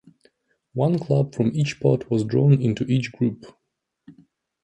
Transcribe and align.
One 0.73 0.97
club 0.97 1.35
from 1.35 1.51
each 1.55 1.79
pot 1.79 2.09
was 2.09 2.23
drawn 2.23 2.59
into 2.59 2.83
each 2.85 3.11
group. 3.11 3.45